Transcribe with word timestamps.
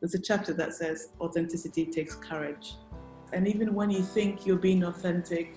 there's 0.00 0.14
a 0.14 0.18
chapter 0.18 0.54
that 0.54 0.72
says 0.72 1.08
authenticity 1.20 1.84
takes 1.84 2.14
courage. 2.14 2.74
And 3.32 3.46
even 3.46 3.74
when 3.74 3.90
you 3.90 4.02
think 4.02 4.46
you're 4.46 4.56
being 4.56 4.82
authentic, 4.84 5.54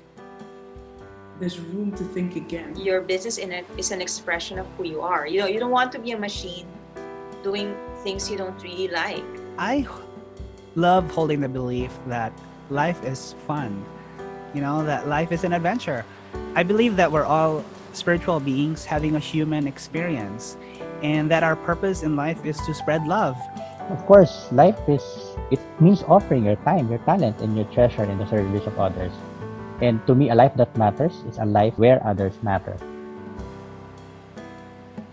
there's 1.40 1.60
room 1.60 1.92
to 1.94 2.04
think 2.04 2.36
again. 2.36 2.76
Your 2.76 3.02
business 3.02 3.38
in 3.38 3.52
it 3.52 3.66
is 3.78 3.92
an 3.92 4.02
expression 4.02 4.60
of 4.60 4.68
who 4.78 4.84
you 4.84 5.02
are. 5.02 5.26
You 5.26 5.40
know, 5.40 5.48
you 5.48 5.60
don't 5.60 5.72
want 5.72 5.92
to 5.94 6.00
be 6.00 6.12
a 6.12 6.18
machine 6.18 6.68
doing 7.42 7.76
things 8.04 8.30
you 8.30 8.38
don't 8.38 8.62
really 8.62 8.90
like. 8.90 9.24
I 9.58 9.88
love 10.76 11.10
holding 11.10 11.40
the 11.40 11.50
belief 11.50 11.92
that 12.08 12.34
life 12.70 13.04
is 13.04 13.36
fun. 13.48 13.84
You 14.54 14.62
know, 14.62 14.84
that 14.86 15.08
life 15.08 15.32
is 15.32 15.44
an 15.44 15.54
adventure. 15.54 16.06
I 16.54 16.64
believe 16.64 16.98
that 16.98 17.12
we're 17.12 17.26
all 17.26 17.64
spiritual 17.94 18.40
beings 18.40 18.86
having 18.86 19.16
a 19.16 19.20
human 19.20 19.68
experience 19.68 20.58
and 21.02 21.32
that 21.32 21.44
our 21.44 21.56
purpose 21.56 22.04
in 22.04 22.16
life 22.16 22.46
is 22.46 22.58
to 22.66 22.74
spread 22.74 23.08
love. 23.08 23.38
Of 23.90 24.06
course, 24.06 24.48
life 24.52 24.80
is 24.88 25.04
it 25.52 25.60
means 25.80 26.04
offering 26.08 26.46
your 26.46 26.56
time, 26.64 26.90
your 26.90 27.00
talent, 27.00 27.42
and 27.42 27.56
your 27.56 27.66
treasure 27.76 28.04
in 28.04 28.18
the 28.18 28.28
service 28.28 28.66
of 28.66 28.80
others. 28.80 29.12
And 29.82 30.00
to 30.08 30.16
me, 30.16 30.30
a 30.30 30.36
life 30.36 30.56
that 30.56 30.76
matters 30.78 31.14
is 31.28 31.38
a 31.38 31.46
life 31.46 31.78
where 31.78 32.00
others 32.06 32.34
matter. 32.42 32.78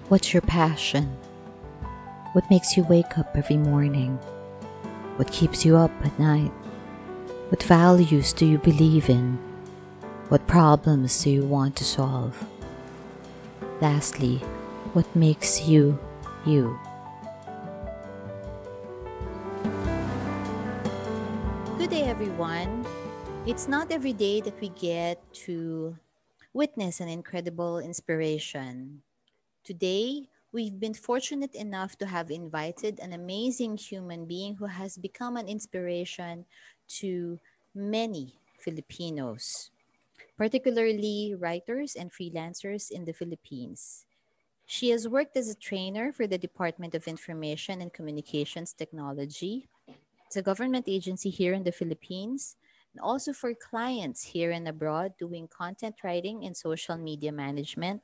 What's 0.08 0.32
your 0.32 0.42
passion? 0.42 1.16
What 2.32 2.48
makes 2.50 2.76
you 2.76 2.84
wake 2.84 3.18
up 3.18 3.36
every 3.36 3.56
morning? 3.56 4.16
What 5.16 5.30
keeps 5.32 5.64
you 5.64 5.76
up 5.76 5.92
at 6.04 6.18
night? 6.18 6.52
What 7.50 7.62
values 7.62 8.32
do 8.32 8.46
you 8.46 8.58
believe 8.58 9.10
in? 9.10 9.38
What 10.28 10.46
problems 10.46 11.24
do 11.24 11.30
you 11.30 11.44
want 11.44 11.74
to 11.76 11.84
solve? 11.84 12.46
Lastly, 13.80 14.38
what 14.94 15.06
makes 15.16 15.62
you 15.66 15.98
you? 16.46 16.78
It's 23.50 23.66
not 23.66 23.90
every 23.90 24.12
day 24.12 24.40
that 24.42 24.54
we 24.60 24.68
get 24.78 25.18
to 25.42 25.98
witness 26.54 27.00
an 27.00 27.08
incredible 27.08 27.80
inspiration. 27.80 29.02
Today, 29.64 30.30
we've 30.52 30.78
been 30.78 30.94
fortunate 30.94 31.56
enough 31.56 31.98
to 31.98 32.06
have 32.06 32.30
invited 32.30 33.00
an 33.00 33.12
amazing 33.12 33.76
human 33.76 34.24
being 34.24 34.54
who 34.54 34.66
has 34.66 34.96
become 34.96 35.36
an 35.36 35.48
inspiration 35.48 36.46
to 37.02 37.40
many 37.74 38.38
Filipinos, 38.62 39.72
particularly 40.38 41.34
writers 41.34 41.96
and 41.96 42.12
freelancers 42.14 42.92
in 42.92 43.04
the 43.04 43.12
Philippines. 43.12 44.06
She 44.66 44.90
has 44.90 45.08
worked 45.08 45.36
as 45.36 45.50
a 45.50 45.58
trainer 45.58 46.12
for 46.12 46.28
the 46.28 46.38
Department 46.38 46.94
of 46.94 47.08
Information 47.08 47.82
and 47.82 47.92
Communications 47.92 48.72
Technology. 48.72 49.66
It's 50.30 50.36
a 50.36 50.42
government 50.46 50.84
agency 50.86 51.30
here 51.30 51.52
in 51.52 51.64
the 51.64 51.74
Philippines 51.74 52.54
and 52.92 53.00
also 53.00 53.32
for 53.32 53.54
clients 53.54 54.22
here 54.22 54.50
and 54.50 54.66
abroad 54.66 55.14
doing 55.18 55.48
content 55.48 55.96
writing 56.02 56.44
and 56.44 56.56
social 56.56 56.96
media 56.96 57.32
management. 57.32 58.02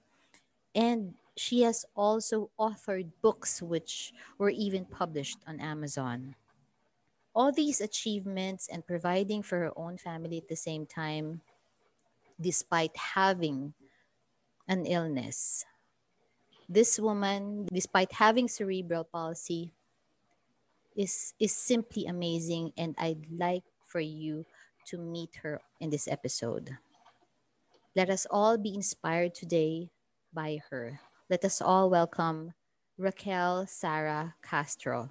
And 0.75 1.15
she 1.37 1.63
has 1.63 1.85
also 1.95 2.51
authored 2.59 3.11
books 3.21 3.61
which 3.61 4.13
were 4.39 4.51
even 4.51 4.85
published 4.85 5.39
on 5.47 5.61
Amazon. 5.61 6.35
All 7.35 7.53
these 7.53 7.81
achievements 7.81 8.69
and 8.73 8.87
providing 8.87 9.43
for 9.43 9.59
her 9.59 9.73
own 9.77 9.99
family 9.99 10.39
at 10.39 10.49
the 10.49 10.57
same 10.57 10.87
time, 10.87 11.43
despite 12.41 12.97
having 12.97 13.75
an 14.69 14.87
illness. 14.87 15.65
This 16.69 16.99
woman, 16.99 17.69
despite 17.73 18.13
having 18.13 18.49
cerebral 18.49 19.05
palsy, 19.05 19.73
is, 20.97 21.35
is 21.39 21.53
simply 21.53 22.07
amazing, 22.07 22.73
and 22.77 22.95
I'd 22.99 23.27
like 23.31 23.65
for 23.85 24.01
you 24.01 24.47
to 24.87 24.99
meet 24.99 25.37
her 25.43 25.61
in 25.81 25.91
this 25.91 26.09
episode. 26.09 26.77
Let 27.95 28.11
us 28.11 28.27
all 28.31 28.59
be 28.59 28.75
inspired 28.75 29.35
today 29.35 29.91
by 30.33 30.61
her. 30.71 31.01
Let 31.31 31.45
us 31.45 31.61
all 31.61 31.91
welcome 31.91 32.53
Raquel 32.99 33.67
Sarah 33.67 34.35
Castro. 34.43 35.11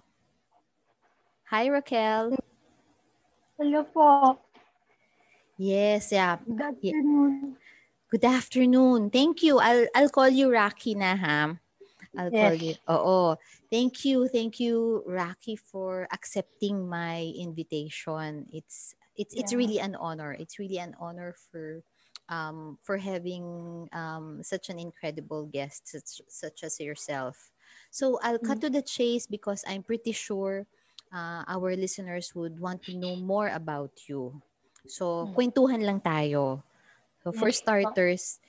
Hi, 1.50 1.68
Raquel. 1.68 2.38
Hello 3.58 3.84
po. 3.90 4.40
Yes, 5.58 6.12
yeah. 6.12 6.38
Good 6.44 6.62
afternoon. 6.62 7.56
Good 8.12 8.26
afternoon. 8.26 9.10
Thank 9.10 9.44
you. 9.44 9.60
I'll 9.60 9.88
I'll 9.96 10.12
call 10.12 10.30
you 10.30 10.52
Rocky 10.52 10.96
na 10.96 11.16
ha. 11.16 11.56
I'll 12.18 12.32
Yes. 12.32 12.40
call 12.44 12.56
you. 12.60 12.74
Oo. 12.92 13.36
Thank 13.72 14.04
you. 14.06 14.28
Thank 14.28 14.60
you, 14.60 15.04
Rocky, 15.08 15.56
for 15.56 16.08
accepting 16.12 16.88
my 16.88 17.24
invitation. 17.40 18.48
It's 18.52 18.96
it's 19.18 19.34
it's 19.36 19.54
really 19.54 19.80
an 19.80 19.96
honor. 19.96 20.34
It's 20.34 20.60
really 20.60 20.80
an 20.80 20.96
honor 21.00 21.34
for 21.52 21.82
um 22.30 22.78
for 22.82 22.98
having 22.98 23.88
um 23.94 24.42
such 24.42 24.70
an 24.70 24.80
incredible 24.80 25.46
guest 25.46 25.88
such, 25.88 26.22
such 26.28 26.64
as 26.64 26.80
yourself. 26.80 27.52
So 27.92 28.20
I'll 28.24 28.40
cut 28.40 28.62
to 28.62 28.70
the 28.70 28.82
chase 28.82 29.28
because 29.28 29.64
I'm 29.68 29.84
pretty 29.84 30.12
sure 30.12 30.66
uh, 31.14 31.44
our 31.48 31.76
listeners 31.76 32.34
would 32.36 32.60
want 32.60 32.84
to 32.86 32.94
know 32.94 33.16
more 33.16 33.50
about 33.50 33.92
you. 34.08 34.42
So, 34.86 35.30
kwentuhan 35.34 35.82
lang 35.86 36.02
tayo. 36.02 36.64
So, 37.24 37.32
for 37.32 37.52
starters, 37.52 38.40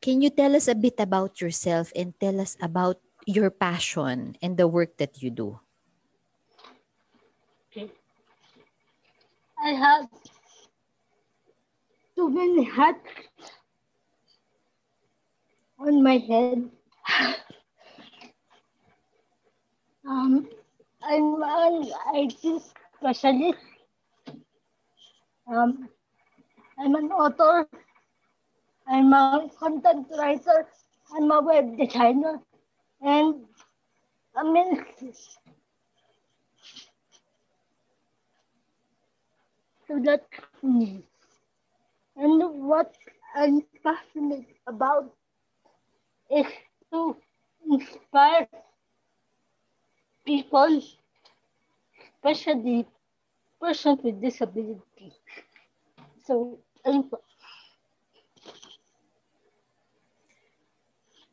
can 0.00 0.20
you 0.20 0.30
tell 0.30 0.54
us 0.56 0.68
a 0.68 0.74
bit 0.76 1.00
about 1.00 1.40
yourself 1.40 1.92
and 1.96 2.14
tell 2.20 2.40
us 2.40 2.56
about 2.60 3.00
your 3.26 3.50
passion 3.50 4.36
and 4.42 4.56
the 4.56 4.68
work 4.68 4.96
that 4.98 5.22
you 5.22 5.30
do? 5.30 5.58
I 9.62 9.70
have 9.70 10.08
too 12.16 12.30
many 12.30 12.64
hats 12.64 12.98
on 15.78 16.02
my 16.02 16.18
head. 16.18 16.70
um, 20.08 20.48
I'm 21.02 21.42
an 21.42 21.90
IT 22.14 22.62
specialist. 22.98 23.58
Um, 25.48 25.88
I'm 26.78 26.94
an 26.94 27.10
author. 27.12 27.68
I'm 28.88 29.12
a 29.12 29.48
content 29.58 30.06
writer. 30.18 30.66
I'm 31.14 31.30
a 31.30 31.40
web 31.40 31.78
designer. 31.78 32.40
And 33.00 33.44
a 34.36 34.44
minister. 34.44 35.45
So 39.88 39.98
that's 40.04 40.28
me. 40.62 41.04
And 42.16 42.66
what 42.66 42.96
I'm 43.36 43.62
passionate 43.84 44.56
about 44.66 45.14
is 46.30 46.46
to 46.92 47.16
inspire 47.68 48.48
people, 50.26 50.82
especially 52.16 52.86
persons 53.60 54.00
with 54.04 54.20
disability. 54.20 55.12
So, 56.26 56.58
ayun 56.84 57.08
po. 57.08 57.16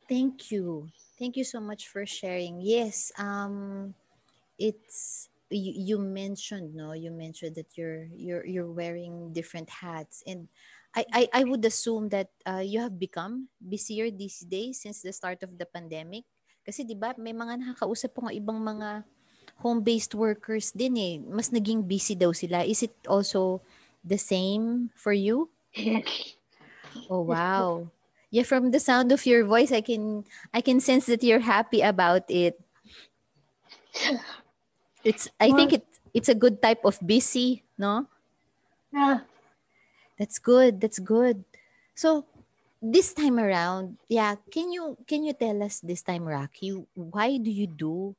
Thank 0.09 0.51
you. 0.51 0.89
Thank 1.17 1.37
you 1.37 1.43
so 1.43 1.59
much 1.59 1.87
for 1.87 2.05
sharing. 2.05 2.61
Yes, 2.61 3.11
um 3.17 3.95
it's 4.59 5.29
you, 5.57 5.73
you 5.75 5.97
mentioned 5.99 6.75
no 6.75 6.93
you 6.93 7.11
mentioned 7.11 7.55
that 7.55 7.77
you're 7.77 8.07
you're 8.15 8.45
you're 8.45 8.71
wearing 8.71 9.31
different 9.33 9.69
hats 9.69 10.23
and 10.27 10.47
I, 10.93 11.05
I, 11.11 11.41
I 11.41 11.43
would 11.43 11.65
assume 11.65 12.09
that 12.09 12.29
uh, 12.45 12.61
you 12.61 12.79
have 12.79 12.99
become 12.99 13.49
busier 13.57 14.11
these 14.11 14.45
days 14.45 14.81
since 14.81 15.01
the 15.01 15.11
start 15.11 15.41
of 15.41 15.57
the 15.57 15.65
pandemic. 15.65 16.21
Kasi 16.61 16.85
'di 16.85 16.93
ba, 16.93 17.17
may 17.17 17.33
mga 17.33 17.65
nakakausap 17.65 18.13
po 18.13 18.29
ng 18.29 18.37
ibang 18.37 18.61
mga 18.61 19.01
home-based 19.65 20.13
workers 20.13 20.69
din 20.69 20.93
eh. 21.01 21.15
Mas 21.17 21.49
naging 21.49 21.81
busy 21.81 22.13
daw 22.13 22.29
sila. 22.29 22.61
Is 22.61 22.85
it 22.85 22.93
also 23.09 23.65
the 24.05 24.21
same 24.21 24.93
for 24.93 25.17
you? 25.17 25.49
Yes. 25.73 26.37
Oh 27.09 27.25
wow. 27.25 27.89
Yeah, 28.29 28.45
from 28.45 28.69
the 28.69 28.81
sound 28.81 29.11
of 29.11 29.25
your 29.25 29.45
voice, 29.45 29.73
I 29.73 29.81
can 29.81 30.25
I 30.53 30.61
can 30.61 30.77
sense 30.77 31.05
that 31.09 31.25
you're 31.25 31.45
happy 31.45 31.81
about 31.81 32.29
it. 32.29 32.61
It's 35.03 35.27
I 35.39 35.51
think 35.51 35.73
it 35.73 35.83
it's 36.13 36.29
a 36.29 36.35
good 36.37 36.61
type 36.61 36.85
of 36.85 36.99
busy, 37.05 37.63
no? 37.77 38.07
Yeah. 38.93 39.19
That's 40.17 40.39
good. 40.39 40.79
That's 40.81 40.99
good. 40.99 41.43
So 41.95 42.25
this 42.81 43.13
time 43.13 43.39
around, 43.39 43.97
yeah, 44.09 44.35
can 44.51 44.71
you 44.71 44.97
can 45.07 45.23
you 45.23 45.33
tell 45.33 45.61
us 45.63 45.79
this 45.81 46.01
time, 46.03 46.25
Rocky, 46.25 46.71
why 46.93 47.37
do 47.37 47.51
you 47.51 47.67
do 47.67 48.15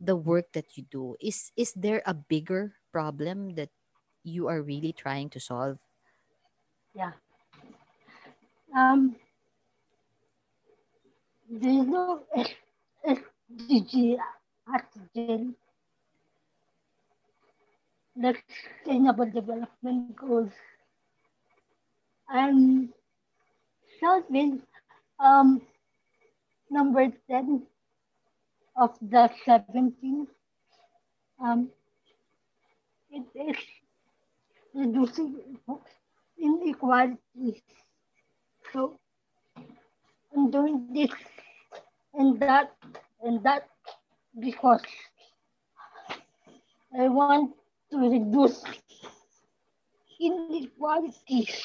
the 0.00 0.16
work 0.16 0.52
that 0.52 0.76
you 0.76 0.84
do? 0.90 1.16
Is 1.20 1.52
is 1.56 1.72
there 1.74 2.02
a 2.06 2.14
bigger 2.14 2.74
problem 2.92 3.54
that 3.56 3.70
you 4.24 4.48
are 4.48 4.62
really 4.62 4.92
trying 4.92 5.30
to 5.30 5.40
solve? 5.40 5.78
Yeah. 6.94 7.12
Um, 8.74 9.16
do 11.48 11.68
you 11.68 11.84
know 11.84 12.22
S- 12.34 12.56
SDG 13.04 14.16
at? 14.72 14.86
The 18.16 18.34
Sustainable 18.84 19.30
Development 19.30 20.16
Goals. 20.16 20.52
I'm 22.28 22.92
solving 24.00 24.62
um, 25.18 25.62
number 26.70 27.08
10 27.30 27.62
of 28.76 28.96
the 29.00 29.30
17. 29.44 30.26
Um, 31.42 31.70
it 33.10 33.24
is 33.34 33.56
reducing 34.74 35.58
inequality. 36.38 37.62
So 38.72 38.98
I'm 40.34 40.50
doing 40.50 40.88
this 40.92 41.10
and 42.14 42.38
that 42.40 42.72
and 43.22 43.42
that 43.44 43.68
because 44.38 44.82
I 46.98 47.08
want 47.08 47.52
to 47.92 47.98
reduce 47.98 48.64
inequalities. 50.20 51.64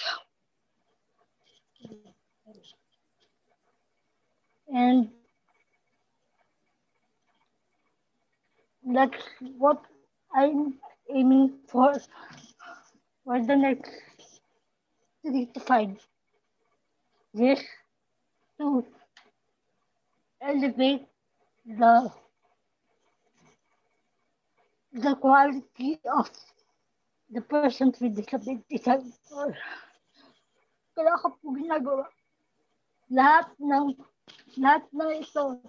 And 4.74 5.10
that's 8.94 9.24
what 9.58 9.82
I'm 10.36 10.76
aiming 11.14 11.54
for 11.70 11.94
for 13.26 13.42
the 13.46 13.56
next 13.56 13.92
three 15.24 15.46
to 15.54 15.60
five 15.62 15.92
years 17.34 17.64
to 18.60 18.86
elevate 20.42 21.06
the 21.66 22.12
the 24.98 25.16
quality 25.16 26.00
of 26.10 26.30
the 27.30 27.42
persons 27.42 28.00
with 28.02 28.16
disabilities 28.16 28.86
kaya 30.98 31.14
ko 31.22 31.30
po 31.38 31.54
ginagawa 31.54 32.10
lahat 33.14 33.48
ng 33.62 33.94
lahat 34.58 34.84
ng 34.92 35.12
ito 35.22 35.62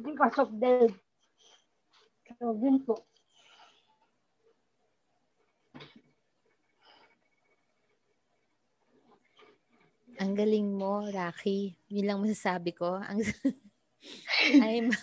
because 0.00 0.38
of 0.38 0.50
them. 0.62 0.88
So, 2.38 2.54
yun 2.56 2.78
po. 2.86 3.02
Ang 10.22 10.38
galing 10.38 10.78
mo, 10.78 11.10
Rocky. 11.10 11.74
Yun 11.90 12.06
lang 12.06 12.22
masasabi 12.22 12.70
ko. 12.70 13.02
Ang 13.02 13.26
I'm 14.62 14.94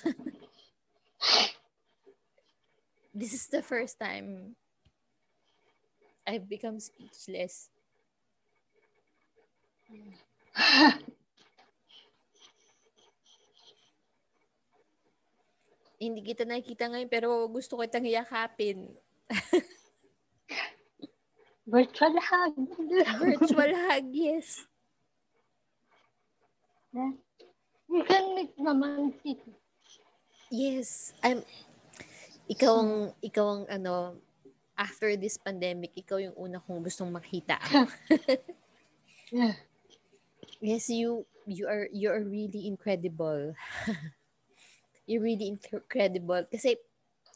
This 3.11 3.35
is 3.35 3.51
the 3.51 3.59
first 3.61 3.99
time 3.99 4.55
I've 6.23 6.47
become 6.47 6.79
speechless. 6.79 7.67
Hindi 16.01 16.25
kita 16.25 16.47
nakikita 16.47 16.87
ngayon 16.87 17.11
pero 17.11 17.51
gusto 17.51 17.75
ko 17.77 17.83
itang 17.83 18.07
yakapin. 18.07 18.95
Virtual 21.67 22.15
hug. 22.17 22.55
Virtual 23.21 23.73
hug, 23.75 24.05
yes. 24.09 24.65
You 27.91 28.01
can 28.07 28.23
meet 28.33 28.55
naman. 28.57 29.13
Yes. 30.49 31.13
I'm 31.21 31.45
ikaw 32.51 32.73
ang 32.83 32.93
ikaw 33.23 33.45
ang 33.55 33.63
ano 33.71 34.19
after 34.75 35.13
this 35.15 35.39
pandemic, 35.39 35.95
ikaw 35.95 36.19
yung 36.19 36.35
una 36.35 36.59
kong 36.59 36.83
gustong 36.83 37.11
makita. 37.13 37.57
Yeah. 39.31 39.55
yes, 40.61 40.91
you 40.91 41.23
you 41.47 41.65
are 41.67 41.87
you 41.95 42.11
are 42.11 42.23
really 42.23 42.67
incredible. 42.67 43.55
You're 45.09 45.25
really 45.25 45.49
incredible 45.49 46.45
kasi 46.47 46.77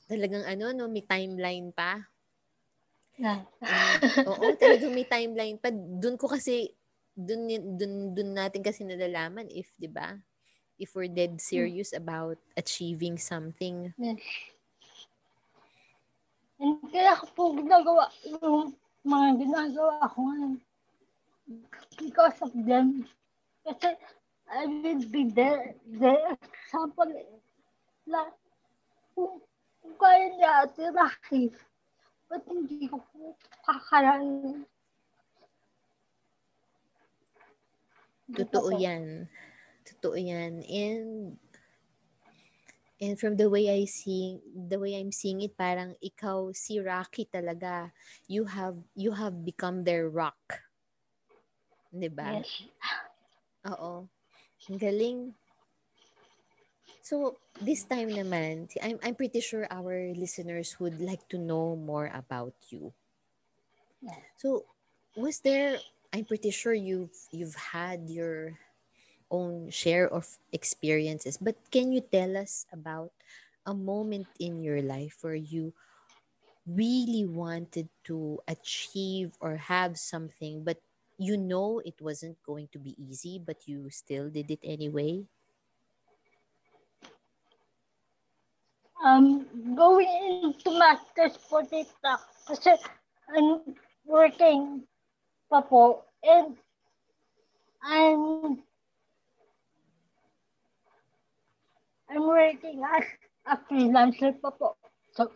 talagang 0.08 0.46
ano 0.48 0.72
no, 0.72 0.88
may 0.88 1.04
timeline 1.04 1.76
pa. 1.76 2.08
Yeah. 3.20 3.44
Um, 3.60 4.32
oo, 4.32 4.46
talagang 4.56 4.94
may 4.94 5.08
timeline 5.08 5.58
pa. 5.60 5.74
Doon 5.74 6.16
ko 6.16 6.30
kasi 6.30 6.72
doon 7.16 7.48
doon 7.80 7.94
doon 8.12 8.32
natin 8.36 8.62
kasi 8.64 8.84
nalalaman 8.84 9.48
if 9.52 9.72
'di 9.76 9.92
ba? 9.92 10.20
If 10.76 10.96
we're 10.96 11.12
dead 11.12 11.40
serious 11.40 11.96
about 11.96 12.40
achieving 12.56 13.16
something. 13.16 13.96
Yes. 13.96 14.24
Kaya 16.60 17.20
ko 17.20 17.26
po 17.36 17.42
ginagawa 17.52 18.08
yung 18.24 18.72
mga 19.04 19.28
ginagawa 19.44 20.00
ko 20.08 20.18
ngayon. 20.32 20.54
Because 22.00 22.38
of 22.42 22.54
them. 22.56 23.04
Kasi 23.68 23.94
I 24.48 24.64
will 24.66 25.04
be 25.12 25.28
there. 25.30 25.76
The 25.86 26.38
example 26.40 27.12
na 28.08 28.30
kung, 29.18 29.42
kung 29.82 29.96
kaya 30.00 30.26
niya 30.38 30.52
Ate 30.64 30.86
Rocky, 30.94 31.52
ba't 32.30 32.46
hindi 32.48 32.88
ko 32.88 33.02
po 33.12 33.36
kakaranin? 33.66 34.64
Totoo 38.32 38.74
yan. 38.74 39.30
Totoo 39.86 40.18
yan. 40.18 40.66
And 40.66 41.38
and 43.02 43.20
from 43.20 43.36
the 43.36 43.50
way 43.50 43.68
I 43.68 43.86
see 43.86 44.40
the 44.48 44.80
way 44.80 44.96
I'm 44.96 45.12
seeing 45.12 45.42
it 45.42 45.58
parang 45.58 45.96
ikaw 46.00 46.56
si 46.56 46.80
Rocky 46.80 47.28
talaga. 47.28 47.92
You 48.28 48.48
have 48.48 48.80
you 48.96 49.12
have 49.12 49.44
become 49.44 49.84
their 49.84 50.08
rock. 50.08 50.64
'Di 51.92 52.10
ba? 52.12 52.40
Yes. 52.40 52.68
Oo. 53.66 54.06
Ang 54.70 54.78
galing. 54.80 55.20
So, 57.06 57.38
this 57.62 57.86
time 57.86 58.10
naman, 58.10 58.66
I'm, 58.82 58.98
I'm 59.06 59.14
pretty 59.14 59.38
sure 59.38 59.70
our 59.70 60.10
listeners 60.18 60.74
would 60.82 60.98
like 60.98 61.22
to 61.30 61.38
know 61.38 61.78
more 61.78 62.10
about 62.10 62.58
you. 62.74 62.94
Yeah. 64.02 64.26
So, 64.42 64.66
was 65.14 65.38
there, 65.46 65.78
I'm 66.10 66.26
pretty 66.26 66.50
sure 66.50 66.74
you've, 66.74 67.14
you've 67.30 67.54
had 67.54 68.10
your 68.10 68.58
own 69.32 69.70
share 69.70 70.08
of 70.08 70.38
experiences, 70.52 71.38
but 71.38 71.56
can 71.72 71.92
you 71.92 72.02
tell 72.02 72.38
us 72.38 72.66
about 72.72 73.12
a 73.66 73.74
moment 73.74 74.28
in 74.40 74.62
your 74.64 74.82
life 74.82 75.18
where 75.22 75.36
you 75.38 75.74
really 76.68 77.26
wanted 77.26 77.90
to 78.06 78.40
achieve 78.48 79.38
or 79.42 79.58
have 79.58 79.98
something, 79.98 80.64
but 80.64 80.82
you 81.18 81.38
know 81.38 81.82
it 81.86 81.96
wasn't 82.02 82.38
going 82.46 82.68
to 82.72 82.80
be 82.80 82.96
easy, 83.02 83.40
but 83.40 83.68
you 83.68 83.90
still 83.90 84.30
did 84.30 84.52
it 84.52 84.60
anyway? 84.64 85.26
um, 89.06 89.46
going 89.76 90.08
into 90.44 90.72
master's 90.78 91.38
for 91.38 91.64
TikTok 91.64 92.22
kasi 92.50 92.74
I'm 93.30 93.62
working 94.06 94.84
pa 95.50 95.62
po 95.62 96.04
and 96.26 96.58
I'm 97.86 98.58
I'm 102.10 102.28
working 102.28 102.84
as 102.86 103.06
a 103.46 103.58
freelancer 103.66 104.34
pa 104.42 104.52
po. 104.54 104.78
So, 105.14 105.32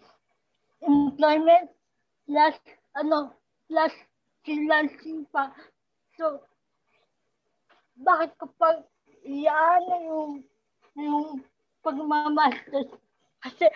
employment 0.85 1.69
plus 2.29 2.55
ano, 2.93 3.33
plus 3.69 3.93
freelancing 4.45 5.25
pa. 5.33 5.49
So, 6.17 6.45
bakit 7.99 8.31
kapag 8.39 8.85
iyan 9.25 9.81
na 9.89 9.97
yung 10.07 10.31
yung 10.95 11.43
pagmamasters 11.83 12.91
kasi 13.43 13.67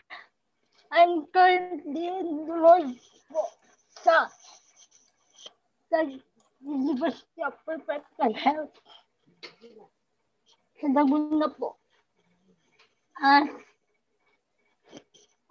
I'm 0.93 1.25
currently 1.33 2.07
enrolled 2.07 2.99
po 3.27 3.41
sa 3.99 4.29
sa 5.89 5.97
University 6.63 7.41
of 7.43 7.57
Perpetual 7.67 8.33
Health 8.37 8.75
sa 10.79 10.87
Laguna 10.91 11.47
po 11.57 11.82
as 13.21 13.47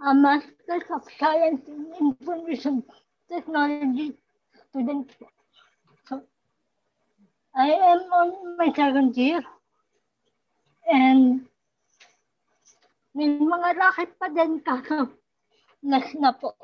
a 0.07 0.15
Master's 0.15 0.89
of 0.91 1.03
Science 1.19 1.63
in 1.69 1.93
Information 2.01 2.83
Technology 3.31 4.19
student. 4.71 5.11
So, 6.09 6.23
I 7.55 7.69
am 7.71 8.01
on 8.11 8.57
my 8.57 8.73
second 8.75 9.17
year 9.17 9.43
and 10.91 11.47
may 13.15 13.29
mga 13.29 13.69
racket 13.77 14.11
pa 14.19 14.27
din 14.33 14.59
kaso 14.65 15.13
nas 15.85 16.09
na 16.19 16.33
po. 16.33 16.57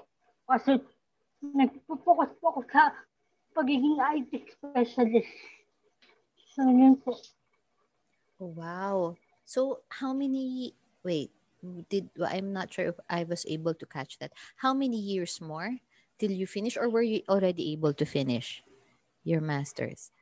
Kasi 0.49 0.81
nagpo-focus 1.45 2.33
po 2.41 2.51
ako 2.51 2.63
sa 2.73 2.91
pagiging 3.55 4.01
IT 4.01 4.33
specialist. 4.51 5.35
So, 6.57 6.67
yun 6.67 6.99
po. 6.99 7.15
Oh, 8.41 8.51
wow. 8.57 8.99
So, 9.45 9.85
how 9.91 10.11
many, 10.11 10.75
wait, 11.09 11.33
did, 11.89 12.13
I'm 12.21 12.53
not 12.53 12.69
sure 12.69 12.93
if 12.93 13.01
I 13.09 13.25
was 13.25 13.49
able 13.49 13.73
to 13.73 13.87
catch 13.89 14.21
that. 14.21 14.37
How 14.61 14.77
many 14.77 15.01
years 15.01 15.41
more 15.41 15.81
till 16.21 16.31
you 16.31 16.47
finish 16.47 16.77
or 16.77 16.93
were 16.93 17.03
you 17.03 17.25
already 17.29 17.73
able 17.73 17.97
to 17.97 18.05
finish 18.05 18.63
your 19.25 19.41
masters? 19.41 20.13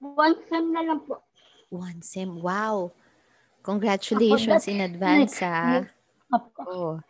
One 0.00 0.34
sem 0.48 0.72
na 0.72 0.80
lang 0.80 1.00
po. 1.06 1.22
One 1.68 2.02
sem. 2.02 2.40
Wow. 2.40 2.92
Congratulations 3.62 4.66
in 4.66 4.80
advance, 4.80 5.36
next, 5.36 5.44
ah. 5.44 5.84
next, 5.84 5.94
Oh. 6.66 7.00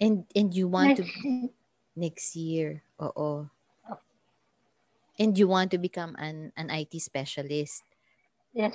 And 0.00 0.26
and 0.36 0.52
you 0.52 0.68
want 0.68 1.00
to 1.00 1.04
Next, 1.06 1.54
next 1.96 2.36
year. 2.36 2.82
Oo. 3.00 3.48
And 5.16 5.38
you 5.38 5.48
want 5.48 5.70
to 5.72 5.78
become 5.78 6.12
an 6.20 6.52
an 6.58 6.68
IT 6.68 7.00
specialist. 7.00 7.86
Yes. 8.54 8.74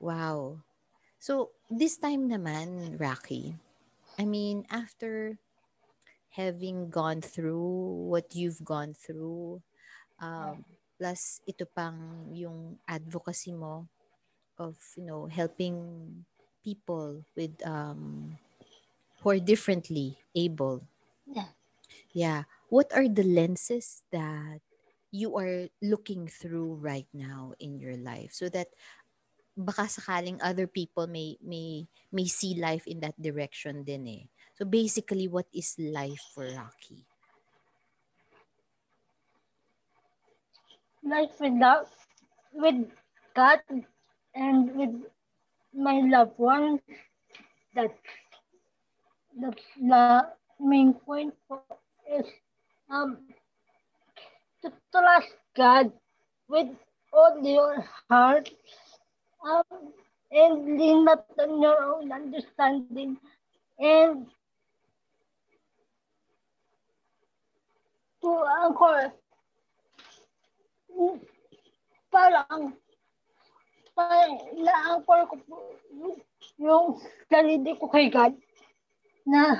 Wow. 0.00 0.62
So, 1.18 1.50
this 1.70 1.96
time 1.98 2.28
naman, 2.30 2.98
Rocky, 3.00 3.56
I 4.18 4.24
mean, 4.24 4.66
after 4.70 5.38
having 6.36 6.90
gone 6.90 7.20
through 7.22 8.08
what 8.10 8.34
you've 8.34 8.62
gone 8.64 8.94
through, 8.94 9.62
um, 10.20 10.64
plus 10.98 11.40
ito 11.46 11.66
pang 11.66 12.28
yung 12.32 12.78
advocacy 12.88 13.52
mo 13.52 13.86
of, 14.58 14.76
you 14.96 15.04
know, 15.04 15.26
helping 15.26 15.76
people 16.64 17.24
with, 17.36 17.54
um, 17.66 18.36
who 19.22 19.30
are 19.30 19.40
differently 19.42 20.18
able. 20.34 20.82
Yeah. 21.26 21.50
Yeah. 22.12 22.44
What 22.68 22.92
are 22.94 23.08
the 23.08 23.24
lenses 23.24 24.02
that 24.12 24.60
you 25.12 25.36
are 25.36 25.68
looking 25.84 26.26
through 26.26 26.80
right 26.80 27.06
now 27.12 27.52
in 27.60 27.78
your 27.78 27.96
life 28.00 28.32
so 28.32 28.48
that 28.48 28.72
baka 29.52 29.84
sakaling 29.84 30.40
other 30.40 30.64
people 30.64 31.04
may 31.04 31.36
may 31.44 31.84
may 32.08 32.24
see 32.24 32.56
life 32.56 32.88
in 32.88 33.04
that 33.04 33.14
direction 33.20 33.84
din 33.84 34.08
eh. 34.08 34.24
So 34.56 34.64
basically 34.64 35.28
what 35.28 35.46
is 35.52 35.76
life 35.76 36.20
for 36.32 36.48
Rocky? 36.48 37.04
Like 41.04 41.34
without, 41.36 41.90
with 42.54 42.88
God 43.34 43.60
and 44.32 44.70
with 44.72 44.94
my 45.74 46.00
loved 46.00 46.38
ones, 46.38 46.80
that 47.74 47.92
that's 49.36 49.66
the 49.76 50.30
main 50.60 50.94
point 50.94 51.34
po 51.48 51.64
is 52.06 52.28
um, 52.88 53.18
to 54.62 54.72
trust 54.90 55.28
God 55.56 55.92
with 56.48 56.68
all 57.12 57.38
your 57.42 57.84
heart 58.08 58.50
um, 59.44 59.92
and 60.30 60.78
lean 60.78 61.04
not 61.04 61.26
on 61.38 61.60
your 61.60 61.82
own 61.82 62.12
understanding 62.12 63.16
and 63.78 64.26
to 68.22 68.30
anchor 68.62 69.12
parang 72.12 72.72
parang 73.96 74.32
na-anchor 74.56 75.20
ko 75.26 75.36
po 75.48 75.58
yung 76.60 77.00
sarili 77.28 77.72
ko 77.76 77.88
kay 77.90 78.08
God 78.08 78.36
na 79.26 79.58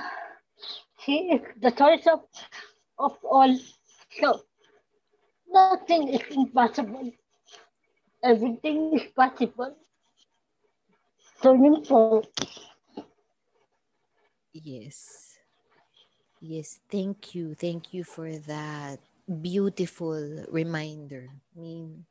He 1.03 1.35
is 1.35 1.41
the 1.59 1.71
source 1.75 2.07
of, 2.07 2.23
of 2.97 3.17
all. 3.27 3.51
So, 4.21 4.39
nothing 5.53 6.09
is 6.09 6.21
impossible. 6.31 7.11
Everything 8.23 8.93
is 8.97 9.05
possible. 9.15 9.75
Yun 11.43 11.83
po. 11.85 12.23
Yes. 14.53 15.33
Yes, 16.41 16.79
thank 16.91 17.35
you. 17.35 17.55
Thank 17.55 17.93
you 17.93 18.03
for 18.03 18.29
that 18.47 18.99
beautiful 19.41 20.45
reminder. 20.51 21.29
I 21.55 21.59
mean, 21.59 22.05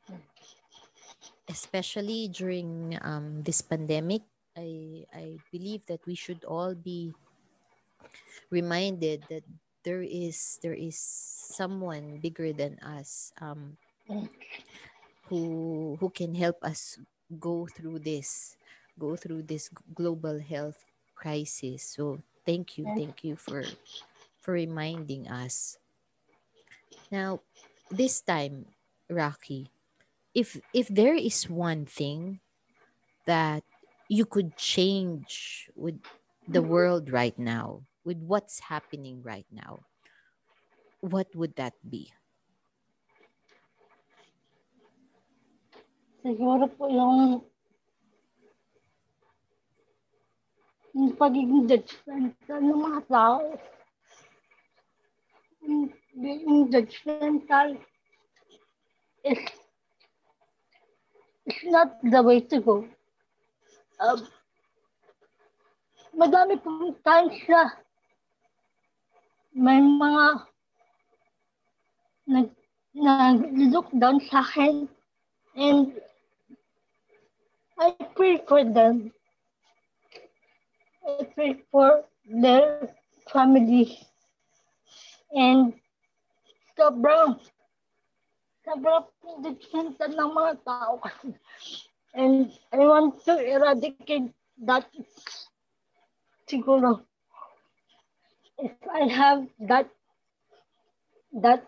especially 1.49 2.27
during 2.29 2.97
um, 3.01 3.43
this 3.43 3.61
pandemic, 3.61 4.23
I 4.57 5.05
I 5.13 5.37
believe 5.51 5.85
that 5.87 6.05
we 6.05 6.15
should 6.15 6.43
all 6.45 6.75
be 6.75 7.13
reminded 8.51 9.25
that 9.29 9.43
there 9.83 10.01
is 10.03 10.59
there 10.63 10.73
is 10.73 10.97
someone 10.97 12.19
bigger 12.23 12.51
than 12.51 12.79
us 12.79 13.31
um, 13.39 13.77
mm. 14.09 14.27
who 15.27 15.95
who 15.99 16.09
can 16.09 16.33
help 16.33 16.57
us 16.63 16.97
go 17.39 17.67
through 17.67 17.99
this 17.99 18.55
go 18.99 19.15
through 19.15 19.43
this 19.43 19.69
global 19.93 20.39
health 20.39 20.85
crisis. 21.15 21.83
So 21.83 22.19
thank 22.45 22.77
you, 22.77 22.85
mm. 22.85 22.95
thank 22.97 23.23
you 23.23 23.35
for 23.35 23.63
for 24.39 24.53
reminding 24.53 25.27
us. 25.27 25.77
Now, 27.11 27.41
this 27.89 28.21
time, 28.21 28.65
Rocky, 29.09 29.69
if 30.33 30.59
if 30.73 30.87
there 30.87 31.15
is 31.15 31.49
one 31.49 31.85
thing 31.85 32.39
that 33.25 33.63
you 34.09 34.25
could 34.25 34.57
change 34.57 35.69
with 35.75 35.95
the 36.47 36.61
mm. 36.61 36.67
world 36.67 37.09
right 37.09 37.37
now, 37.39 37.87
with 38.05 38.19
what's 38.19 38.59
happening 38.59 39.23
right 39.23 39.47
now, 39.51 39.83
what 40.99 41.27
would 41.35 41.55
that 41.55 41.73
be? 41.87 42.11
Siguro 46.23 46.71
po 46.71 46.87
yung 46.87 47.43
yung 50.95 51.11
pagiging 51.19 51.67
judgmental 51.67 52.59
ng 52.63 52.79
mga 52.79 53.01
tao. 53.11 53.43
Being 56.13 56.71
judgmental 56.71 57.75
is, 59.27 59.41
is 61.49 61.59
not 61.67 61.99
the 61.99 62.21
way 62.23 62.39
to 62.39 62.57
go. 62.61 62.87
Um, 63.99 64.23
madami 66.15 66.55
pong 66.61 66.95
times 67.01 67.35
na 67.49 67.82
may 69.53 69.77
mga 69.77 70.49
nag, 72.25 72.49
nag-look 72.97 73.89
down 73.93 74.17
sa 74.25 74.41
akin 74.41 74.89
and 75.53 75.93
I 77.77 77.93
pray 78.17 78.41
for 78.49 78.65
them. 78.65 79.13
I 81.05 81.25
pray 81.35 81.61
for 81.69 82.05
their 82.25 82.89
family. 83.29 83.97
And 85.33 85.73
sobrang, 86.77 87.41
sobrang 88.65 89.05
judgmental 89.41 90.11
ng 90.13 90.31
mga 90.33 90.53
tao. 90.65 91.01
And 92.13 92.53
I 92.71 92.77
want 92.85 93.25
to 93.25 93.41
eradicate 93.41 94.33
that 94.65 94.85
siguro. 96.45 97.01
If 98.63 98.71
I 98.87 99.11
have 99.11 99.47
that, 99.67 99.89
that 101.33 101.67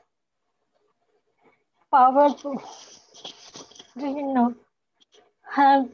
power 1.92 2.30
to, 2.30 2.50
to 4.00 4.06
you 4.08 4.34
know, 4.34 4.56
have 5.52 5.90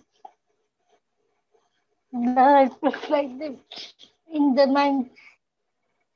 the 2.13 2.69
perspective 2.81 3.57
in 4.31 4.53
the 4.53 4.67
mind 4.67 5.09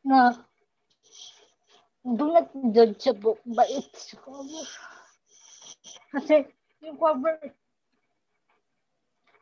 na 0.03 0.37
do 2.05 2.29
not 2.29 2.53
judge 2.71 3.07
a 3.07 3.13
book 3.13 3.41
by 3.57 3.65
its 3.65 4.13
cover. 4.21 4.65
Kasi 6.13 6.45
yung 6.85 7.01
cover, 7.01 7.41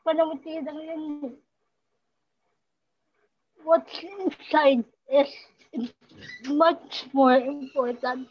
panamuti 0.08 0.64
lang 0.64 0.80
yan. 0.88 1.04
What's 3.64 4.00
inside 4.04 4.86
is 5.12 5.30
much 6.48 7.06
more 7.14 7.36
important. 7.36 8.28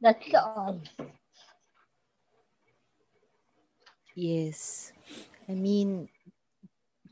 That's 0.00 0.34
all. 0.34 0.80
Yes. 4.14 4.92
I 5.48 5.54
mean, 5.54 6.08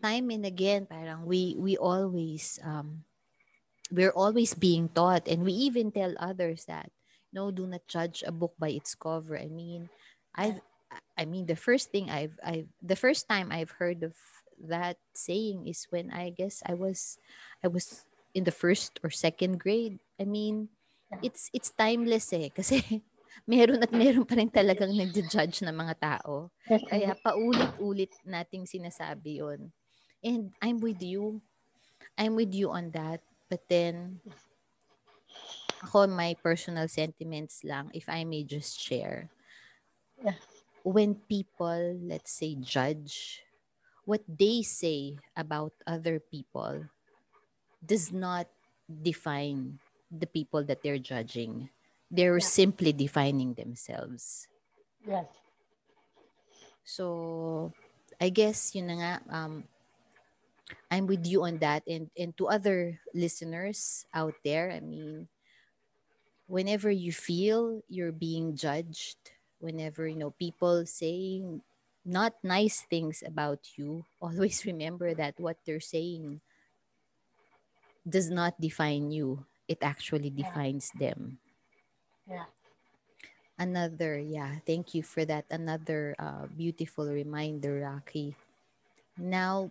time 0.02 0.30
and 0.30 0.46
again, 0.46 0.86
parang 0.86 1.26
we 1.26 1.54
we 1.58 1.76
always 1.76 2.58
um 2.62 3.04
we're 3.90 4.14
always 4.14 4.54
being 4.54 4.88
taught 4.88 5.26
and 5.28 5.42
we 5.44 5.52
even 5.52 5.90
tell 5.90 6.14
others 6.18 6.64
that 6.66 6.90
no, 7.32 7.50
do 7.50 7.66
not 7.66 7.84
judge 7.88 8.24
a 8.26 8.32
book 8.32 8.54
by 8.58 8.70
its 8.70 8.94
cover. 8.94 9.36
I 9.38 9.48
mean, 9.48 9.88
I've 10.34 10.60
I 11.18 11.24
mean 11.24 11.46
the 11.46 11.56
first 11.58 11.90
thing 11.90 12.10
I've 12.10 12.38
I've 12.44 12.68
the 12.82 12.96
first 12.96 13.28
time 13.28 13.52
I've 13.52 13.72
heard 13.76 14.02
of 14.02 14.14
that 14.66 14.98
saying 15.14 15.66
is 15.66 15.86
when 15.90 16.10
I 16.10 16.30
guess 16.30 16.62
I 16.66 16.74
was 16.74 17.18
I 17.62 17.68
was 17.68 18.04
in 18.34 18.44
the 18.44 18.54
first 18.54 18.98
or 19.02 19.10
second 19.10 19.58
grade. 19.60 19.98
I 20.18 20.24
mean, 20.24 20.68
it's 21.22 21.50
it's 21.54 21.70
timeless 21.72 22.32
eh 22.34 22.52
kasi 22.52 22.82
meron 23.50 23.80
at 23.80 23.94
meron 23.94 24.26
pa 24.26 24.36
rin 24.36 24.50
talagang 24.50 24.92
nagja-judge 24.92 25.62
ng 25.64 25.76
mga 25.76 25.94
tao. 25.98 26.50
Kaya 26.66 27.14
paulit-ulit 27.24 28.12
nating 28.26 28.68
sinasabi 28.68 29.40
yon. 29.40 29.72
And 30.20 30.50
I'm 30.58 30.82
with 30.82 31.00
you. 31.00 31.40
I'm 32.18 32.34
with 32.34 32.50
you 32.50 32.74
on 32.74 32.90
that. 32.92 33.22
But 33.48 33.64
then, 33.70 34.20
ako, 35.80 36.10
my 36.10 36.34
personal 36.42 36.90
sentiments 36.90 37.62
lang, 37.62 37.94
if 37.94 38.10
I 38.10 38.26
may 38.26 38.42
just 38.42 38.76
share. 38.76 39.30
Yeah. 40.18 40.36
When 40.82 41.14
people, 41.14 41.96
let's 42.02 42.34
say, 42.34 42.58
judge, 42.58 43.46
what 44.08 44.24
they 44.24 44.62
say 44.64 45.20
about 45.36 45.76
other 45.86 46.16
people 46.18 46.88
does 47.84 48.12
not 48.12 48.48
define 48.88 49.78
the 50.10 50.26
people 50.26 50.64
that 50.64 50.82
they're 50.82 50.98
judging. 51.02 51.68
They're 52.10 52.40
Yeah. 52.40 52.48
simply 52.56 52.92
defining 52.92 53.52
themselves. 53.54 54.48
yes. 55.06 55.26
So, 56.84 57.72
I 58.20 58.30
guess 58.30 58.74
yun 58.74 58.86
na 58.88 58.94
nga, 58.94 59.12
um, 59.30 59.68
I'm 60.90 61.06
with 61.06 61.26
you 61.26 61.44
on 61.44 61.58
that. 61.58 61.82
And, 61.86 62.10
and 62.16 62.36
to 62.38 62.48
other 62.48 63.00
listeners 63.14 64.06
out 64.14 64.34
there, 64.44 64.70
I 64.70 64.80
mean, 64.80 65.28
whenever 66.46 66.90
you 66.90 67.12
feel 67.12 67.82
you're 67.88 68.12
being 68.12 68.56
judged, 68.56 69.16
whenever, 69.58 70.06
you 70.08 70.16
know, 70.16 70.30
people 70.38 70.86
saying 70.86 71.62
not 72.08 72.34
nice 72.42 72.82
things 72.82 73.22
about 73.26 73.76
you, 73.76 74.04
always 74.20 74.64
remember 74.66 75.14
that 75.14 75.38
what 75.38 75.58
they're 75.66 75.80
saying 75.84 76.40
does 78.08 78.30
not 78.30 78.58
define 78.60 79.10
you. 79.12 79.46
It 79.68 79.78
actually 79.82 80.30
defines 80.30 80.90
them. 80.98 81.38
Yeah. 82.28 82.44
another 83.58 84.18
yeah 84.18 84.62
thank 84.66 84.94
you 84.94 85.02
for 85.02 85.24
that. 85.26 85.44
Another 85.50 86.14
uh, 86.18 86.46
beautiful 86.46 87.06
reminder 87.10 87.82
rocky. 87.84 88.36
Now 89.18 89.70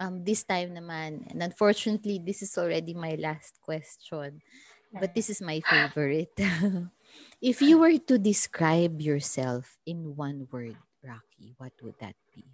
um 0.00 0.24
this 0.24 0.44
time 0.44 0.74
naman 0.74 1.26
and 1.30 1.42
unfortunately 1.42 2.18
this 2.22 2.42
is 2.42 2.56
already 2.58 2.94
my 2.94 3.16
last 3.18 3.60
question 3.62 4.40
but 4.92 5.14
this 5.14 5.30
is 5.30 5.40
my 5.42 5.60
favorite. 5.60 6.34
If 7.42 7.62
you 7.62 7.78
were 7.82 7.98
to 8.10 8.18
describe 8.18 9.00
yourself 9.00 9.78
in 9.86 10.16
one 10.16 10.48
word 10.50 10.76
rocky 11.02 11.54
what 11.58 11.72
would 11.82 11.96
that 11.98 12.16
be 12.34 12.44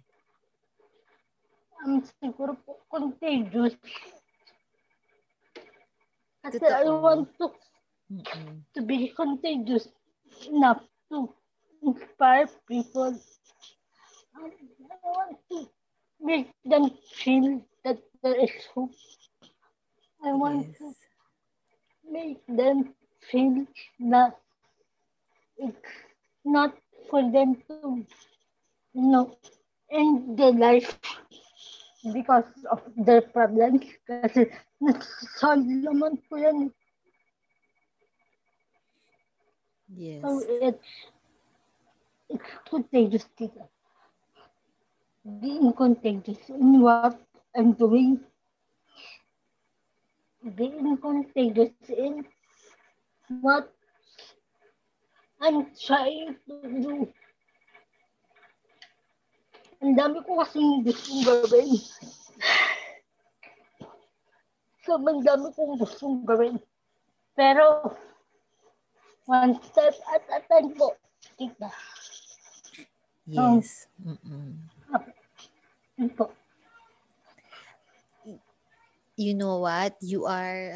Um, 1.83 2.01
siguro 2.19 2.53
po 2.65 2.71
contagious. 2.91 3.75
Kasi 6.43 6.65
Totoo. 6.65 6.75
I 6.79 6.85
want 6.89 7.21
to, 7.37 7.45
Mm-mm. 8.11 8.63
to 8.75 8.81
be 8.81 9.09
contagious 9.09 9.87
enough 10.49 10.81
to 11.09 11.29
inspire 11.83 12.47
people. 12.67 13.17
Um, 14.35 14.51
I 14.91 14.95
want 15.03 15.37
to 15.51 15.67
make 16.21 16.49
them 16.65 16.89
feel 17.13 17.61
that 17.83 17.99
there 18.21 18.39
is 18.43 18.51
hope. 18.73 18.91
I 20.23 20.33
want 20.33 20.67
to 20.79 20.95
make 22.11 22.45
them 22.47 22.93
feel 23.29 23.65
that 23.99 24.37
it's 25.57 25.91
not 26.45 26.75
for 27.09 27.21
them 27.31 27.55
to, 27.67 28.05
you 28.95 29.35
in 29.91 30.35
their 30.35 30.53
life 30.53 30.97
because 32.13 32.49
of 32.71 32.81
their 32.97 33.21
problems. 33.21 33.85
Kasi 34.07 34.49
nag-solve 34.81 35.67
naman 35.83 36.17
po 36.29 36.37
yan. 36.39 36.71
yes 39.89 40.23
So 40.23 40.41
it's, 40.61 40.89
it's 42.29 42.51
contagious. 42.69 43.25
Being 45.41 45.73
contagious 45.73 46.49
in 46.49 46.81
what 46.81 47.19
I'm 47.55 47.73
doing. 47.73 48.21
Being 50.55 50.97
contagious 50.97 51.73
in 51.89 52.25
what 53.41 53.73
I'm 55.41 55.67
trying 55.75 56.37
to 56.47 56.55
do. 56.81 57.13
Ang 59.85 59.93
dami 59.93 60.17
ko 60.25 60.41
kasing 60.41 60.81
gustong 60.81 61.21
gawin. 61.21 61.69
Sobrang 64.81 65.21
dami 65.21 65.53
kong 65.53 65.77
gustong 65.77 66.25
gawin. 66.25 66.57
Pero, 67.37 67.93
one 69.29 69.61
step 69.61 69.93
at 70.09 70.25
a 70.33 70.41
time 70.49 70.73
po. 70.73 70.97
Kita. 71.37 71.69
yes 73.25 73.89
Mm-mm. 73.97 74.53
Yun 75.97 76.09
po. 76.13 76.29
you 79.15 79.33
know 79.33 79.63
what 79.63 79.95
you 80.03 80.27
are 80.27 80.75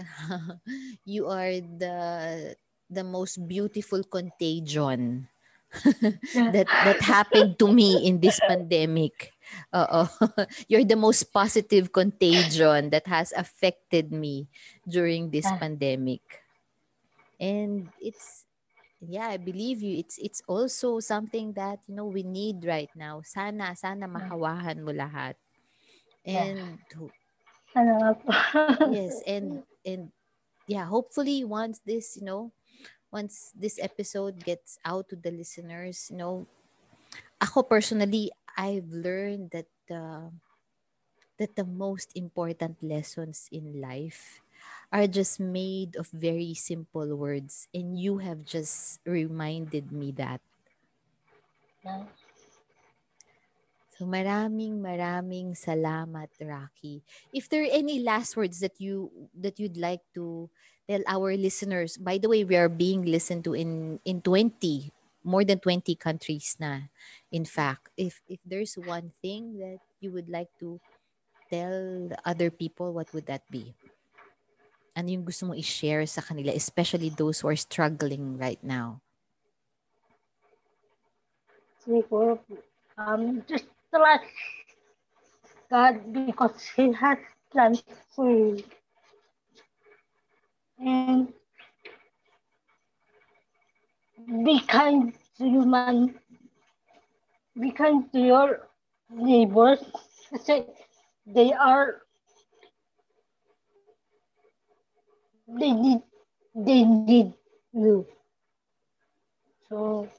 you 1.05 1.27
are 1.27 1.59
the 1.59 1.97
the 2.87 3.03
most 3.03 3.35
beautiful 3.45 3.99
contagion 4.07 5.27
that 6.53 6.67
that 6.67 7.01
happened 7.01 7.59
to 7.59 7.69
me 7.69 8.05
in 8.07 8.19
this 8.19 8.39
pandemic. 8.49 9.33
Uh 9.73 10.07
you're 10.69 10.85
the 10.85 10.99
most 10.99 11.29
positive 11.33 11.93
contagion 11.93 12.89
that 12.89 13.05
has 13.07 13.33
affected 13.37 14.11
me 14.11 14.49
during 14.87 15.29
this 15.29 15.45
pandemic. 15.57 16.21
And 17.39 17.89
it's 18.01 18.45
yeah 18.99 19.29
i 19.29 19.37
believe 19.37 19.81
you. 19.81 19.97
It's 19.97 20.17
it's 20.17 20.41
also 20.49 20.99
something 20.99 21.53
that 21.53 21.79
you 21.87 21.95
know 21.95 22.09
we 22.09 22.23
need 22.23 22.65
right 22.65 22.91
now. 22.97 23.21
Sana 23.23 23.77
sana 23.77 24.09
mahawahan 24.09 24.81
mo 24.81 24.91
lahat. 24.91 25.37
Yeah. 26.25 26.51
and 26.51 26.61
po. 26.91 27.09
yes 28.91 29.21
and 29.25 29.63
and 29.85 30.11
yeah 30.67 30.85
hopefully 30.85 31.45
once 31.45 31.79
this 31.85 32.17
you 32.17 32.25
know 32.25 32.51
once 33.11 33.51
this 33.55 33.79
episode 33.81 34.43
gets 34.43 34.79
out 34.85 35.07
to 35.09 35.15
the 35.15 35.31
listeners 35.31 36.09
you 36.11 36.17
know 36.17 36.47
ako 37.41 37.63
personally 37.63 38.31
i've 38.57 38.89
learned 38.91 39.51
that 39.51 39.67
the 39.87 40.31
that 41.39 41.55
the 41.55 41.65
most 41.65 42.11
important 42.15 42.83
lessons 42.83 43.47
in 43.51 43.81
life 43.81 44.41
are 44.91 45.07
just 45.07 45.39
made 45.39 45.95
of 45.95 46.09
very 46.11 46.53
simple 46.53 47.15
words. 47.15 47.67
And 47.73 47.97
you 47.99 48.17
have 48.19 48.43
just 48.43 48.99
reminded 49.05 49.91
me 49.91 50.11
that 50.13 50.41
So 53.99 54.07
maraming 54.07 54.79
maraming 54.79 55.59
salamat 55.59 56.31
Rocky. 56.39 57.03
If 57.35 57.51
there 57.51 57.67
are 57.67 57.75
any 57.75 57.99
last 57.99 58.39
words 58.39 58.63
that 58.63 58.79
you 58.79 59.11
that 59.35 59.59
you'd 59.59 59.75
like 59.75 59.99
to 60.15 60.47
tell 60.87 61.03
our 61.03 61.35
listeners. 61.35 61.99
By 61.99 62.15
the 62.15 62.31
way, 62.31 62.47
we 62.47 62.55
are 62.55 62.71
being 62.71 63.03
listened 63.03 63.43
to 63.43 63.59
in 63.59 63.99
in 64.07 64.23
20 64.23 64.95
more 65.27 65.43
than 65.43 65.59
20 65.59 65.99
countries 65.99 66.55
na. 66.63 66.87
In 67.27 67.43
fact, 67.43 67.91
if 67.99 68.23
if 68.31 68.39
there's 68.47 68.79
one 68.79 69.11
thing 69.19 69.59
that 69.59 69.83
you 69.99 70.15
would 70.15 70.31
like 70.31 70.47
to 70.63 70.79
tell 71.51 72.07
other 72.23 72.47
people, 72.47 72.95
what 72.95 73.11
would 73.11 73.27
that 73.27 73.43
be? 73.51 73.75
Ano 74.95 75.11
yung 75.11 75.27
gusto 75.27 75.43
mong 75.43 75.59
i-share 75.59 76.07
sa 76.07 76.23
kanila, 76.23 76.55
especially 76.55 77.11
those 77.11 77.43
who 77.43 77.51
are 77.51 77.59
struggling 77.59 78.39
right 78.39 78.63
now? 78.63 79.03
Siguro, 81.83 82.39
um, 82.95 83.43
just 83.43 83.67
trust 83.93 84.25
God 85.71 86.13
because 86.13 86.61
He 86.75 86.93
has 86.93 87.17
plans 87.51 87.83
for 88.15 88.29
you. 88.31 88.63
And 90.79 91.33
be 94.45 94.59
kind 94.61 95.13
to 95.37 95.45
human. 95.45 96.15
Be 97.59 97.71
kind 97.71 98.11
to 98.13 98.19
your 98.19 98.67
neighbors. 99.11 99.79
They 101.25 101.53
are 101.53 102.01
they 105.47 105.71
need 105.71 106.01
they 106.55 106.83
need 106.83 107.33
you. 107.73 108.05
So. 109.69 110.09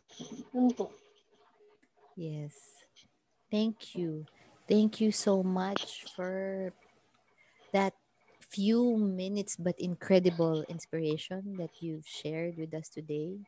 Yes. 2.16 2.79
Thank 3.50 3.96
you. 3.96 4.26
Thank 4.68 5.00
you 5.00 5.10
so 5.12 5.42
much 5.42 6.06
for 6.14 6.72
that 7.72 7.94
few 8.40 8.96
minutes 8.96 9.56
but 9.56 9.74
incredible 9.78 10.64
inspiration 10.68 11.56
that 11.58 11.70
you've 11.80 12.06
shared 12.06 12.56
with 12.58 12.74
us 12.74 12.88
today. 12.88 13.38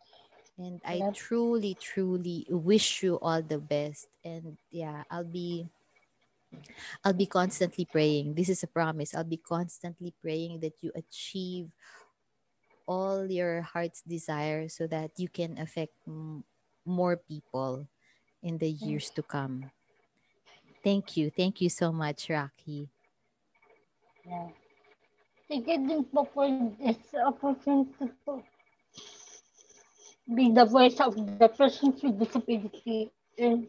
And 0.59 0.81
I 0.85 1.05
Yep. 1.05 1.15
truly, 1.15 1.77
truly 1.81 2.47
wish 2.51 3.03
you 3.03 3.19
all 3.21 3.43
the 3.43 3.59
best. 3.59 4.09
And 4.25 4.59
yeah, 4.71 5.05
I'll 5.11 5.25
be 5.25 5.69
I'll 7.05 7.12
be 7.17 7.27
constantly 7.27 7.85
praying. 7.85 8.35
This 8.35 8.49
is 8.49 8.62
a 8.62 8.67
promise. 8.69 9.15
I'll 9.15 9.25
be 9.29 9.38
constantly 9.38 10.15
praying 10.23 10.61
that 10.61 10.75
you 10.83 10.93
achieve 10.95 11.71
all 12.87 13.31
your 13.31 13.62
heart's 13.62 14.03
desire 14.03 14.69
so 14.69 14.87
that 14.88 15.12
you 15.19 15.29
can 15.29 15.59
affect 15.59 15.95
m- 16.07 16.45
more 16.85 17.17
people 17.17 17.88
in 18.43 18.59
the 18.59 18.71
years 18.71 19.11
to 19.11 19.23
come. 19.23 19.71
Thank 20.83 21.16
you. 21.16 21.31
Thank 21.31 21.61
you 21.61 21.68
so 21.68 21.92
much, 21.92 22.29
Rocky. 22.29 22.88
Yeah. 24.27 24.49
Thank 25.49 25.68
you 25.68 25.79
din 25.87 26.05
po 26.09 26.25
for 26.33 26.49
this 26.81 26.99
opportunity 27.12 28.09
to 28.27 28.42
be 30.35 30.51
the 30.51 30.64
voice 30.64 30.99
of 30.99 31.14
the 31.14 31.49
persons 31.49 32.03
with 32.03 32.18
disability 32.18 33.12
and 33.38 33.68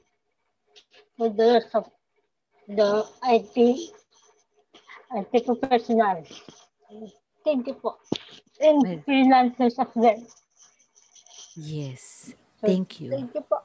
for 1.18 1.30
the 1.30 1.60
rest 1.60 1.76
of 1.76 1.90
the 2.68 3.06
IT, 3.28 3.58
IT 5.12 5.46
professionals. 5.46 6.30
Thank 7.44 7.68
you 7.68 7.76
po. 7.76 8.00
And 8.62 8.80
Well- 8.82 9.04
freelancers 9.06 9.76
as 9.78 9.92
well. 9.94 10.24
Yes. 11.60 12.34
So, 12.62 12.68
Thank 12.68 13.02
you. 13.02 13.12
Thank 13.12 13.36
you 13.36 13.44
po. 13.44 13.60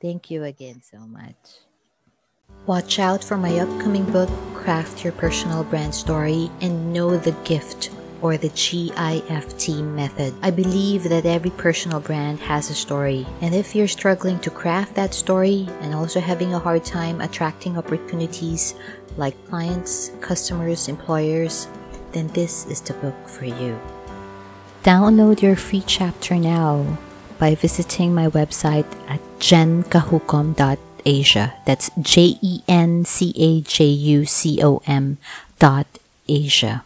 Thank 0.00 0.30
you 0.30 0.44
again 0.44 0.80
so 0.80 1.04
much. 1.04 1.67
Watch 2.68 2.98
out 2.98 3.24
for 3.24 3.38
my 3.38 3.60
upcoming 3.60 4.04
book, 4.12 4.28
Craft 4.52 5.02
Your 5.02 5.14
Personal 5.14 5.64
Brand 5.64 5.94
Story 5.94 6.50
and 6.60 6.92
Know 6.92 7.16
the 7.16 7.32
Gift 7.42 7.88
or 8.20 8.36
the 8.36 8.50
GIFT 8.50 9.70
method. 9.80 10.34
I 10.42 10.50
believe 10.50 11.04
that 11.04 11.24
every 11.24 11.48
personal 11.48 11.98
brand 11.98 12.40
has 12.40 12.68
a 12.68 12.74
story. 12.74 13.26
And 13.40 13.54
if 13.54 13.74
you're 13.74 13.88
struggling 13.88 14.38
to 14.40 14.50
craft 14.50 14.96
that 14.96 15.14
story 15.14 15.66
and 15.80 15.94
also 15.94 16.20
having 16.20 16.52
a 16.52 16.58
hard 16.58 16.84
time 16.84 17.22
attracting 17.22 17.78
opportunities 17.78 18.74
like 19.16 19.32
clients, 19.48 20.10
customers, 20.20 20.88
employers, 20.88 21.68
then 22.12 22.26
this 22.28 22.66
is 22.66 22.82
the 22.82 22.92
book 22.92 23.16
for 23.26 23.46
you. 23.46 23.80
Download 24.84 25.40
your 25.40 25.56
free 25.56 25.84
chapter 25.86 26.36
now 26.36 26.98
by 27.38 27.54
visiting 27.54 28.14
my 28.14 28.28
website 28.28 28.84
at 29.08 29.22
jencajucom.asia. 31.04 31.54
That's 31.64 31.90
J 32.00 32.38
E 32.40 32.62
N 32.68 33.04
C 33.04 33.32
A 33.36 33.60
J 33.60 33.84
U 33.84 34.24
C 34.24 34.62
O 34.62 34.82
M 34.86 35.18
dot 35.58 35.86
Asia. 36.28 36.84